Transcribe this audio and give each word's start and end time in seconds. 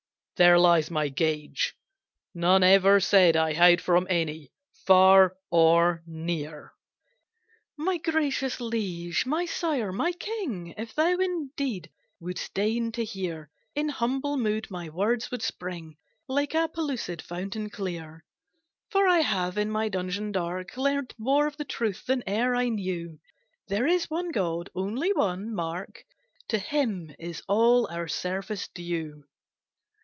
There 0.37 0.57
lies 0.57 0.89
my 0.89 1.07
gage. 1.09 1.75
None 2.33 2.63
ever 2.63 2.99
said 2.99 3.35
I 3.37 3.53
hide 3.53 3.79
from 3.79 4.07
any, 4.09 4.51
far 4.87 5.37
or 5.51 6.01
near." 6.07 6.73
"My 7.77 7.97
gracious 7.99 8.59
Liege, 8.59 9.23
my 9.27 9.45
Sire, 9.45 9.91
my 9.91 10.11
King! 10.13 10.73
If 10.79 10.95
thou 10.95 11.15
indeed 11.19 11.91
wouldst 12.19 12.55
deign 12.55 12.91
to 12.93 13.05
hear, 13.05 13.51
In 13.75 13.89
humble 13.89 14.35
mood, 14.35 14.71
my 14.71 14.89
words 14.89 15.29
would 15.29 15.43
spring 15.43 15.97
Like 16.27 16.55
a 16.55 16.67
pellucid 16.67 17.21
fountain 17.21 17.69
clear, 17.69 18.25
For 18.89 19.07
I 19.07 19.19
have 19.19 19.59
in 19.59 19.69
my 19.69 19.89
dungeon 19.89 20.31
dark 20.31 20.75
Learnt 20.75 21.13
more 21.19 21.45
of 21.45 21.55
truth 21.67 22.07
than 22.07 22.23
e'er 22.27 22.55
I 22.55 22.69
knew, 22.69 23.19
There 23.67 23.85
is 23.85 24.09
one 24.09 24.31
God 24.31 24.71
One 24.73 24.97
only, 24.97 25.13
mark! 25.13 26.03
To 26.47 26.57
Him 26.57 27.13
is 27.19 27.43
all 27.47 27.87
our 27.91 28.07
service 28.07 28.67
due. 28.69 29.25